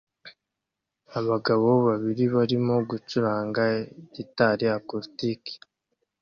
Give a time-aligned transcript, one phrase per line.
[1.19, 3.63] Abagabo babiri barimo gucuranga
[4.15, 5.41] gitari acoustic